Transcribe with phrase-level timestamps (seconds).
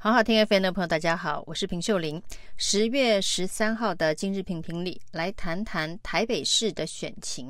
[0.00, 2.22] 好好听 FM 的朋友，大家好，我是平秀琳。
[2.56, 7.48] 十月十三号的今日评评里，来谈谈台北市的选情。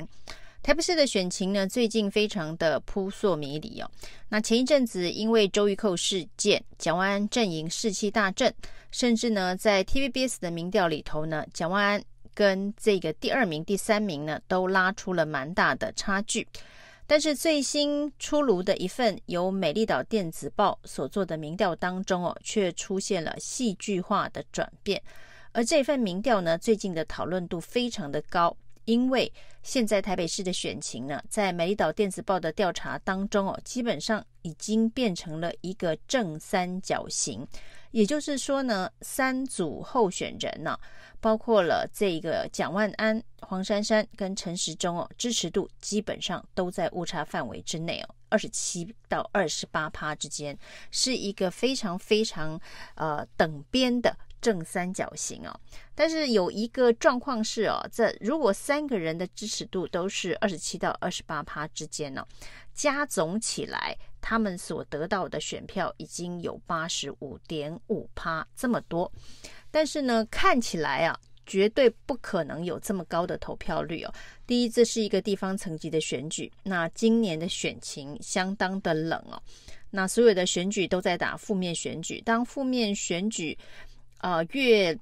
[0.63, 3.91] 台北市的选情呢，最近非常的扑朔迷离哦。
[4.31, 8.51] 那前一阵子因为周玉蔻事件，蒋万安阵营士气大振，
[8.91, 12.03] 甚至呢，在 TVBS 的民调里头呢，蒋万安
[12.33, 16.49] 跟这个第二名、第三名呢，都拉出了蛮大的差距。
[17.11, 25.03] 但是最新出炉的一份由美丽岛电子报所做的民调当中哦，却出现了戏剧化的转变。
[25.53, 29.33] 而这份民调呢，最近的讨论度非常的高，因为
[29.63, 37.47] 现在台北市的选情呢，在美丽岛电子报的调查当中哦，基本上已经变成了一个正三角形。
[37.91, 40.81] 也就是说呢，三组候选人呢、啊，
[41.21, 50.57] 包括了这个蒋万安、黄珊珊跟陈时中哦，支持度基本上都在误差范围之内哦，二十七到二十八趴之间，
[50.91, 52.61] 是一个非常非常
[52.95, 55.61] 呃等边的正三角形哦。
[55.95, 62.27] 但是有一个状况是哦，这如果三个人的支持度都是二十七到二十八趴之间呢、哦，
[62.75, 63.97] 加总起来。
[64.21, 69.11] 他们所得到的选票已经有八十五点五趴这么多，
[69.71, 74.13] 但是呢，看起来啊，绝对不可能有这么高的投票率哦。
[74.45, 79.41] 第一，这是一个地方层级的选举，那今年的选情相当的冷哦。
[79.91, 83.57] 那所有的选举都在打负面选举，当负面选举
[84.19, 84.99] 呃越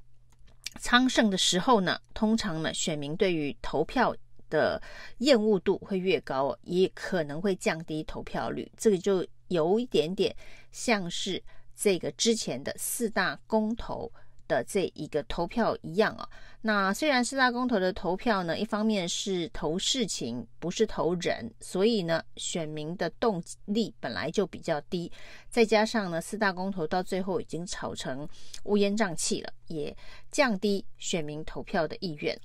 [0.81, 4.15] 昌盛的时候呢，通常呢，选民对于投票。
[4.49, 4.81] 的
[5.19, 8.71] 厌恶度会越高，也可能会降低投票率。
[8.77, 10.33] 这个就有一点点
[10.71, 11.43] 像是
[11.75, 14.09] 这个之前的四大公投
[14.47, 16.29] 的这一个投票一样啊。
[16.63, 25.11] 那虽然四大公投的投票呢，一方面是投事情，不是投人，所以呢，选民的动力本来就比较低。
[25.49, 28.29] 再加上呢，四大公投到最后已经吵成
[28.65, 29.97] 乌烟瘴气了，也
[30.33, 32.37] 降低选民投票的意愿。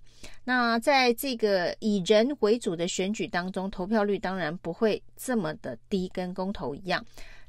[0.44, 7.04] 那在这个以人为主的选举当中，投票率当然不会这么的低，跟公投一样。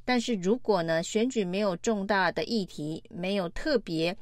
[0.06, 4.16] 但是如果呢，选举没有重大的议题，没有特别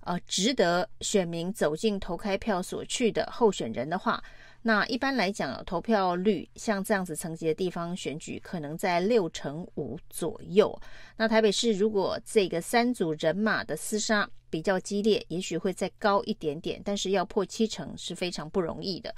[0.00, 4.22] 呃值得选民走进投开票所去的候选人的话，
[4.62, 10.76] 那一般来讲，投票率像这样子层级的地方选举，可能在六成五左右。
[11.16, 19.14] 那台北市如果这个三组人马的厮杀比较激烈，也许会再高一点点，但是要破七成是非常不容易的。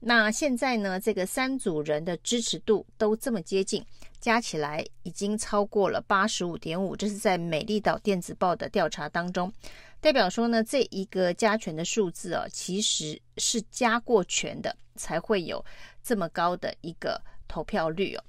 [0.00, 3.84] 那现在呢，这个三组人的支持度都这么接近，
[4.20, 9.50] 加起来已经超过了八十五点五，这是在美丽岛电子报的调查当中。
[10.06, 15.64] 代表说呢，这一个加权的数字啊，其实是加过权的，才会有
[16.00, 18.22] 这么高的一个投票率哦。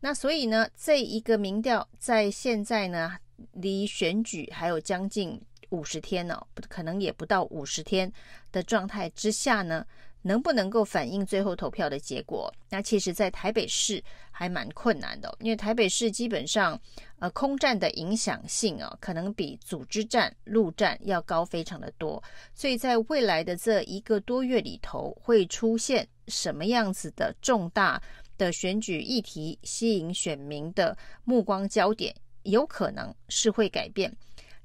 [0.00, 3.16] 那所以呢，这一个民调在现在呢，
[3.52, 8.12] 离选举还有将近五十天呢，不可能也不到五十天
[8.50, 9.86] 的状态之下呢。
[10.22, 12.52] 能不能够反映最后投票的结果？
[12.68, 16.78] 那其实，在台北市还蛮困难的，因为台北市基本上，
[17.18, 22.22] 呃，空战的影响性啊，可能比组织战、陆战要高非常的多。
[22.54, 28.00] 所以在未来的这一个多月里头，会出现什么样子的重大
[28.36, 34.14] 的选举议题，吸引选民的目光焦点，有可能是会改变。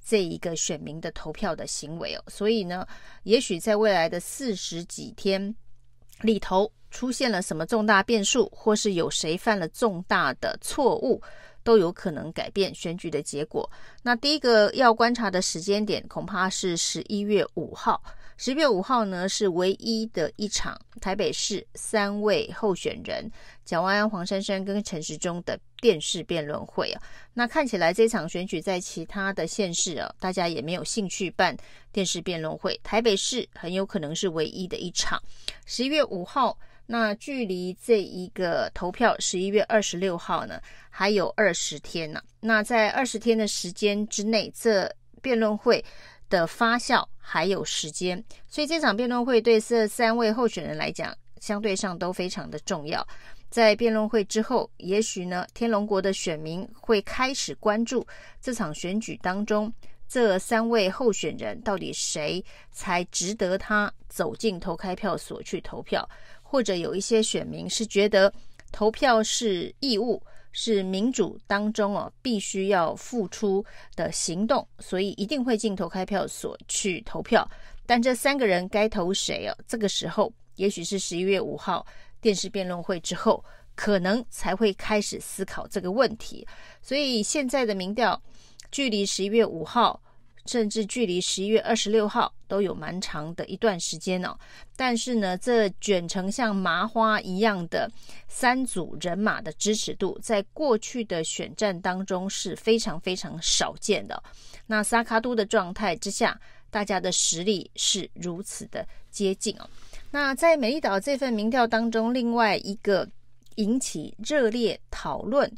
[0.05, 2.87] 这一个选民的投票的行为哦，所以呢，
[3.23, 5.55] 也许在未来的四十几天
[6.21, 11.19] 里头出现了什么重大变数，或是有谁犯了重大的错误，
[11.63, 13.69] 都有可能改变选举的结果。
[14.03, 18.01] 那第一个要观察的时间点，恐怕是十一月五号。
[18.37, 23.31] 十月五号呢，是唯一的一场台北市三位候选人
[23.63, 27.01] 蒋万安、黄珊珊跟陈时中的电视辩论会啊。
[27.33, 31.55] 那看起来这场选举在其他的县市啊，大家也没有兴趣办
[31.93, 32.77] 电视辩论会。
[32.83, 35.21] 台北市很有可能是唯一的一场。
[35.65, 42.21] 十一月五号，那距离这一个投票十一月二十六号呢，还有二十天呢。
[42.41, 45.83] 那在二十天的时间之内，这辩论会。
[46.29, 53.05] 的发酵还有时间，所以这场辩论会对这三位候选人来讲，相对上都非常的重要。
[53.49, 58.05] 在辩论会之后，也许呢，天龙国的选民会开始关注
[58.41, 59.71] 这场选举当中
[60.07, 66.07] 这三位候选人到底谁才值得他走进投开票所去投票，
[66.43, 68.31] 或者有一些选民是觉得
[68.71, 70.21] 投票是义务。
[70.57, 73.63] 是民主当中哦，必须要付出
[73.93, 77.45] 的行动，所以一定会进投开票所去投票。
[77.85, 79.57] 但这三个人该投谁哦？
[79.67, 81.85] 这个时候，也许是十一月五号
[82.21, 83.43] 电视辩论会之后，
[83.75, 86.47] 可能才会开始思考这个问题。
[86.81, 88.19] 所以现在的民调，
[88.71, 90.01] 距离十一月五号，
[90.45, 94.37] 甚至距离十一月二十六号都有蛮长的一段时间哦。
[94.75, 97.89] 但是呢，这卷成像麻花一样的
[98.27, 104.21] 三组人马的支持度，在过去的选战当中是非常非常少见的。
[104.67, 106.39] 那萨卡都的状态之下，
[106.69, 109.69] 大家的实力是如此的接近哦。
[110.11, 113.07] 那在美丽岛这份民调当中，另外一个
[113.55, 115.51] 引起热烈讨论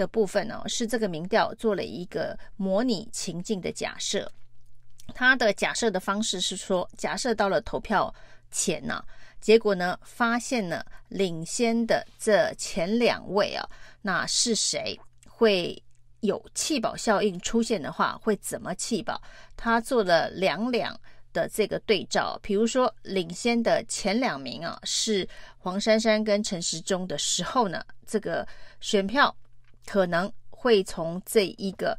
[0.00, 4.32] 的部分呢，是这个民调做了一个模拟情境的假设。
[5.14, 8.12] 他的假设的方式是说，假设到了投票
[8.50, 9.04] 前呢，
[9.42, 13.68] 结果呢，发现了领先的这前两位啊，
[14.00, 14.98] 那是谁
[15.28, 15.80] 会
[16.20, 19.20] 有弃保效应出现的话，会怎么弃保？
[19.54, 20.98] 他做了两两
[21.34, 28.48] 的这个对照，比如说领先的前两名啊，是黄珊珊跟陈时中的时候呢，这个
[28.80, 29.36] 选票。
[29.90, 31.98] 可能会从这一个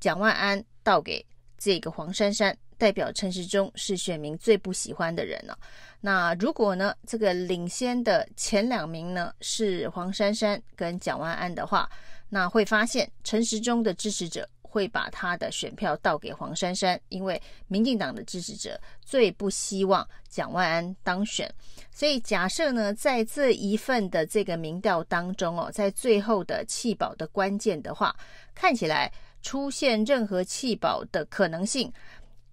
[0.00, 1.24] 蒋万安到给
[1.56, 5.56] 这个黄珊珊，代表陈时中是选民最不喜欢的人了。
[6.00, 11.88] 那如果呢，这个领先的前两名呢是黄珊珊跟蒋万安的话，
[12.28, 14.48] 那会发现陈时中的支持者。
[14.70, 21.50] 会把他的选票倒给黄珊珊，因为民进党的支持者最不希望蒋万安当选，
[21.90, 28.14] 所以假设呢，在这一份的这个民调当中哦，在最后的弃保的关键的话，
[28.54, 29.10] 看起来
[29.40, 31.90] 出现任何弃保的可能性，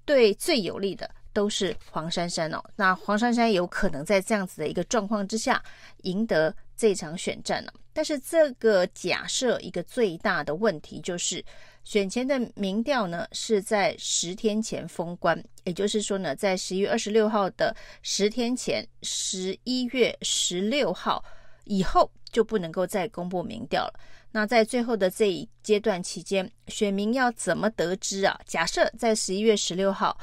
[0.06, 2.64] 对最有利的都是黄珊珊哦。
[2.78, 5.62] 那黄珊珊有可能在这样子的一个状况之下
[6.04, 7.72] 赢得这场选战呢？
[7.92, 11.44] 但是这个假设一个最大的问题就是。
[11.86, 21.24] 选前的民调呢，是在十天前封关，也就是说呢，在十一月二十六号的十天前，十一月十六号
[21.66, 24.00] 以后就不能够再公布民调了。
[24.32, 28.38] 那在最后的这一阶段期间，选民要怎么得知啊？
[28.46, 30.18] 假设在十一月十六号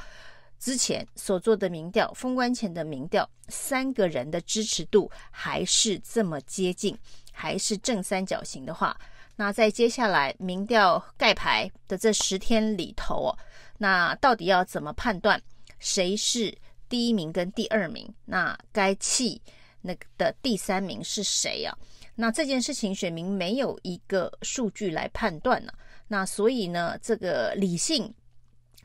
[0.59, 6.95] 之前所做的民调，封关前的民调，三个人的支持度还是这么接近，
[7.33, 8.97] 还是正三角形的话。
[9.35, 13.37] 那在接下来民调盖牌的这十天里头哦，
[13.79, 15.41] 那到底要怎么判断
[15.79, 16.55] 谁是
[16.87, 18.07] 第一名跟第二名？
[18.25, 19.41] 那该弃
[19.81, 21.75] 那个的第三名是谁啊？
[22.15, 25.73] 那这件事情选民没有一个数据来判断呢。
[26.07, 28.13] 那所以呢，这个理性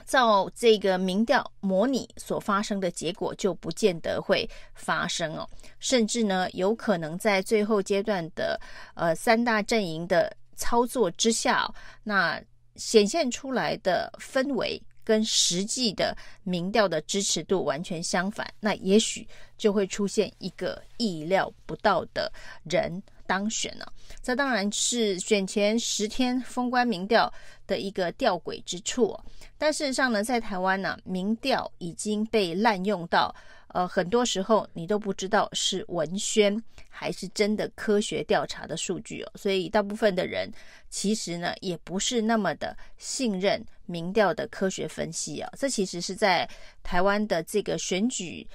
[0.09, 8.61] 照这个民调模拟所发生的结果就不见得会发生哦，甚至呢，有可能在最后阶段的
[8.95, 10.37] 呃三大阵营的。
[10.61, 11.73] 操作之下，
[12.03, 12.43] 那
[12.75, 16.13] 显现出来的氛围跟实际的
[16.43, 19.25] 民调的支持度完全相反，那也许
[19.57, 22.29] 就会出现一个意料不到的
[22.65, 23.93] 人当选了。
[24.21, 27.33] 这当然是选前十天封关民调
[27.67, 29.17] 的一个吊诡之处。
[29.57, 33.33] 但事实上呢，在台湾呢，民调已经被滥用到。
[33.75, 40.51] 呃，很多时候你都不知道是文宣还是真的科学调查的数据哦，所以大部分的人
[40.89, 45.53] 其实呢也不是那么的信任民调的科学分析啊。
[45.59, 46.49] 这其实是在
[46.83, 48.49] 台湾的这个选举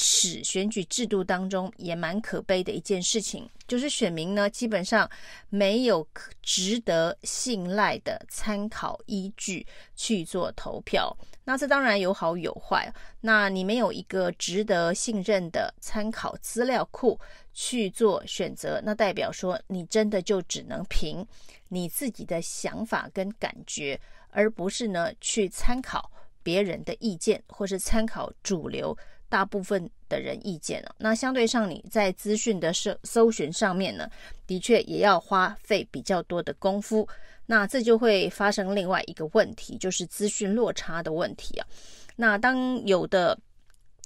[0.00, 5.10] 史、选举制度当中也蛮可悲的一件事情，就是选民呢基本上
[5.48, 6.06] 没有
[6.40, 9.66] 值得信赖的参考依据
[9.96, 11.12] 去做投票。
[11.42, 12.88] 那这当然有好有坏。
[13.20, 17.18] 那你没有一个值得信任的参考资料库
[17.52, 21.26] 去做选择，那代表说你真的就只能凭
[21.66, 26.08] 你自己的想法跟感觉，而不是呢去参考
[26.48, 28.96] 别人的意见，或是参考主流
[29.28, 30.94] 大部分的人意见了。
[30.96, 34.08] 那相对上你在资讯的搜搜寻上面呢，
[34.46, 37.06] 的确也要花费比较多的功夫。
[37.44, 41.66] 那这就会发生另外一个问题，就是资讯落差的问题啊。
[42.16, 43.38] 那当有的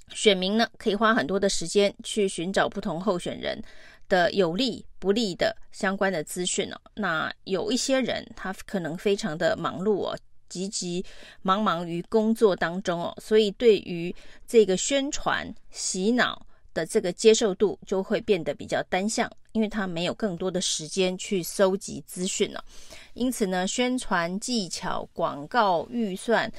[0.09, 3.63] 选民呢，可以花很多的时间去寻找不同候选人
[4.09, 6.77] 的有利不利的相关的资讯哦。
[6.95, 10.19] 那有一些人他可能非常的忙碌哦，
[10.53, 11.05] 急急
[11.41, 14.15] 忙忙于工作当中哦，所以对于
[14.47, 16.45] 这个宣传洗脑
[16.75, 19.31] 的这个接受度就会变得比较单向。
[19.53, 22.65] 因为他没有更多的时间去搜集资讯了，
[23.13, 26.51] 因此呢，宣传技巧、广告预算，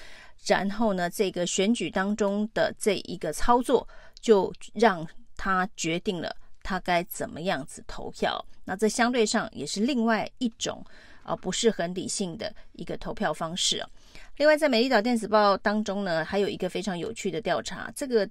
[0.46, 3.88] 然后呢，这个选举当中的这一个操作，
[4.22, 5.04] 就让
[5.36, 8.46] 他决定了他该怎么样子投票。
[8.64, 10.86] 那这相对上也是另外一种
[11.24, 13.90] 啊，不是很理性的一个投票方式啊。
[14.38, 18.30] 另外，在美丽岛电子报当中呢，还有一个非常有趣的调查，这个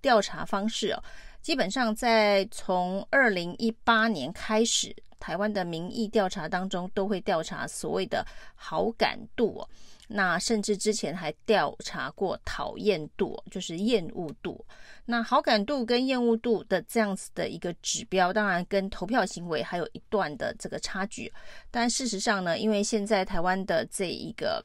[0.00, 1.02] 调查方式啊。
[1.40, 9.68] 基本上在从二零一八年开始台湾的民意调查当中都会调查所谓的好感度哦。
[10.08, 14.66] 那甚至之前还调查过讨厌度，就是厌恶度。
[15.04, 21.32] 那好感度跟厌恶度的这样子的一个指标，当然跟投票行为还有一段的这个差距。
[21.70, 24.64] 但事实上呢，因为现在台湾的这一个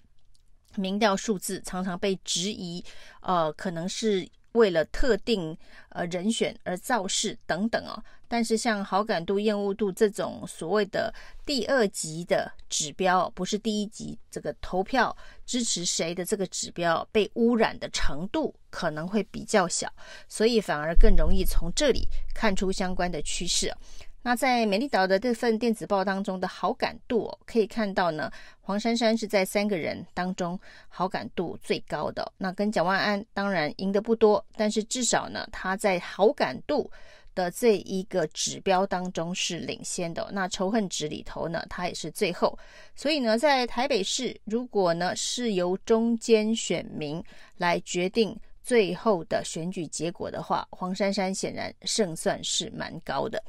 [0.76, 2.84] 民调数字常常被质疑，
[3.22, 4.28] 呃，可能是。
[4.56, 5.54] 为了特定
[5.90, 8.02] 呃人选而造势等等哦，
[8.36, 11.10] 但是像好感度、厌恶度这种所谓的
[11.46, 15.16] 第二级的指标，不是第一级这个投票
[15.46, 19.90] 支持谁的这个指标被污染的程度可能会比较小，
[20.28, 23.74] 所以反而更容易从这里看出相关的趋势。
[24.22, 32.30] 那在美丽岛的这份电子报当中的好感度哦，可以看到呢，黄珊珊是在三个人当中好感度最高的。
[32.38, 36.92] 那跟蒋万安当然赢得不多，但是至少呢，他在好感度
[37.36, 40.28] 的这一个指标当中是领先的。
[40.32, 42.58] 那仇恨值里头呢，他也是最后。
[42.96, 47.24] 所以呢，在台北市，如果呢是由中间选民
[47.58, 48.36] 来决定。
[48.66, 53.40] 最后的选举结果的话，黄珊珊显然胜算是蛮高的。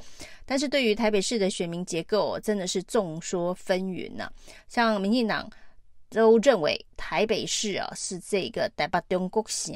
[0.44, 4.32] 但是对于台北市的选民结构，真的是众说纷纭呐、啊。
[4.68, 5.50] 像民进党
[6.10, 9.74] 都认为台北市啊是这个台北中国城，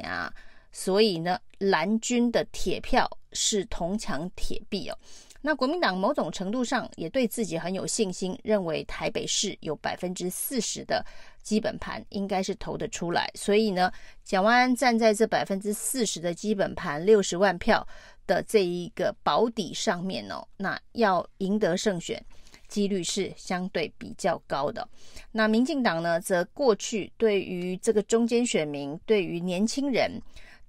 [0.73, 4.99] 所以呢蓝军的铁票是铜墙铁壁哦。
[5.43, 11.03] 那国民党某种程度上也对自己很有信心，认为台北市有百分之四十的
[11.43, 13.91] 基本盘应该是投得出来，所以呢，
[14.23, 17.87] 蒋万安站在这百分之四十的基本盘六十万票
[18.27, 22.23] 的这一个保底上面哦，那要赢得胜选
[22.69, 24.87] 几率是相对比较高的。
[25.33, 30.21] 那民进党呢，则过去对于这个中间选民，对于年轻人。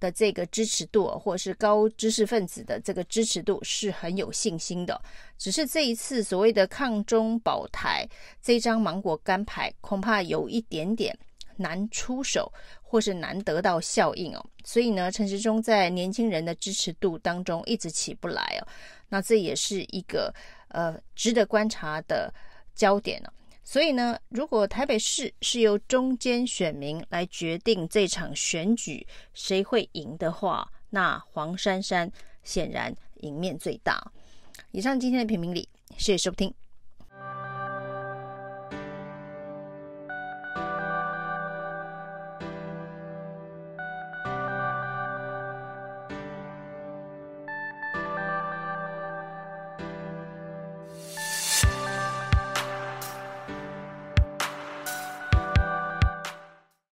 [0.02, 5.00] 的这个支持度，或是高知识分子的这个支持度是很有信心的。
[5.38, 8.04] 只是这一次所谓的抗中保台
[8.42, 11.16] 这张芒果干牌，恐怕有一点点
[11.56, 14.44] 难出手，或是难得到效应哦。
[14.64, 18.66] 所以呢，陈时中在年轻人的支持度当中一直起不来哦。
[19.08, 20.34] 那这也是一个
[20.68, 22.34] 呃值得观察的
[22.74, 23.32] 焦点了。
[23.64, 32.10] 所以呢，如果台北市是由中间选民来决定这场选举谁会赢的话，那黄珊珊
[32.42, 34.12] 显然赢面最大。
[34.72, 36.52] 以上今天的评评理，谢谢收听。